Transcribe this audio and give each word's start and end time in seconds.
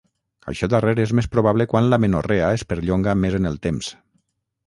Això 0.51 0.67
darrer 0.73 0.93
és 1.03 1.11
més 1.19 1.27
probable 1.35 1.67
quan 1.73 1.91
l'amenorrea 1.91 2.49
es 2.59 2.65
perllonga 2.73 3.17
més 3.25 3.39
en 3.41 3.51
el 3.53 3.63
temps. 3.67 3.93